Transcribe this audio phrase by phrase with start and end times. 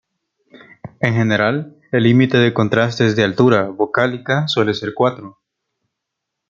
[1.01, 5.37] En general, el límite de contrastes de altura vocálica suele ser cuatro.